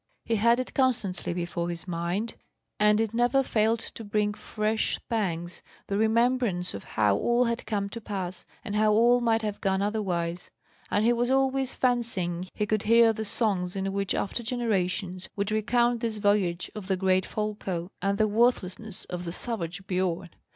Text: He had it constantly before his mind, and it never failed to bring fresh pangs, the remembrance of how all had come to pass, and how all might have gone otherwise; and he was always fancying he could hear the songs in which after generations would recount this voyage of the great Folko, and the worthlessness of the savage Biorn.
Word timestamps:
He 0.25 0.37
had 0.37 0.59
it 0.59 0.73
constantly 0.73 1.31
before 1.31 1.69
his 1.69 1.87
mind, 1.87 2.33
and 2.79 2.99
it 2.99 3.13
never 3.13 3.43
failed 3.43 3.77
to 3.81 4.03
bring 4.03 4.33
fresh 4.33 4.99
pangs, 5.09 5.61
the 5.85 5.95
remembrance 5.95 6.73
of 6.73 6.83
how 6.83 7.15
all 7.15 7.43
had 7.45 7.67
come 7.67 7.87
to 7.89 8.01
pass, 8.01 8.43
and 8.65 8.75
how 8.75 8.93
all 8.93 9.21
might 9.21 9.43
have 9.43 9.61
gone 9.61 9.83
otherwise; 9.83 10.49
and 10.89 11.05
he 11.05 11.13
was 11.13 11.29
always 11.29 11.75
fancying 11.75 12.47
he 12.55 12.65
could 12.65 12.81
hear 12.81 13.13
the 13.13 13.23
songs 13.23 13.75
in 13.75 13.93
which 13.93 14.15
after 14.15 14.41
generations 14.41 15.29
would 15.35 15.51
recount 15.51 15.99
this 15.99 16.17
voyage 16.17 16.71
of 16.73 16.87
the 16.87 16.97
great 16.97 17.23
Folko, 17.23 17.91
and 18.01 18.17
the 18.17 18.27
worthlessness 18.27 19.05
of 19.05 19.23
the 19.23 19.31
savage 19.31 19.85
Biorn. 19.85 20.31